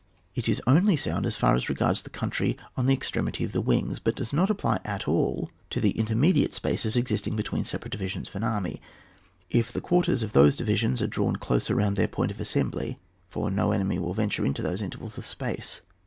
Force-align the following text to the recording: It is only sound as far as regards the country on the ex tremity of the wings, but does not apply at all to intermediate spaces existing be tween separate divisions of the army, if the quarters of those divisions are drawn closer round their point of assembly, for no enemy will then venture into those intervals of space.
It 0.33 0.49
is 0.49 0.63
only 0.65 0.95
sound 0.95 1.27
as 1.27 1.35
far 1.35 1.53
as 1.53 1.69
regards 1.69 2.01
the 2.01 2.09
country 2.09 2.57
on 2.75 2.87
the 2.87 2.93
ex 2.95 3.11
tremity 3.11 3.45
of 3.45 3.51
the 3.51 3.61
wings, 3.61 3.99
but 3.99 4.15
does 4.15 4.33
not 4.33 4.49
apply 4.49 4.79
at 4.83 5.07
all 5.07 5.51
to 5.69 5.89
intermediate 5.95 6.53
spaces 6.55 6.95
existing 6.95 7.35
be 7.35 7.43
tween 7.43 7.63
separate 7.63 7.91
divisions 7.91 8.27
of 8.33 8.41
the 8.41 8.47
army, 8.47 8.81
if 9.51 9.71
the 9.71 9.79
quarters 9.79 10.23
of 10.23 10.33
those 10.33 10.57
divisions 10.57 11.03
are 11.03 11.07
drawn 11.07 11.35
closer 11.35 11.75
round 11.75 11.97
their 11.97 12.07
point 12.07 12.31
of 12.31 12.39
assembly, 12.39 12.97
for 13.29 13.51
no 13.51 13.71
enemy 13.71 13.99
will 13.99 14.15
then 14.15 14.23
venture 14.25 14.43
into 14.43 14.63
those 14.63 14.81
intervals 14.81 15.19
of 15.19 15.25
space. 15.27 15.81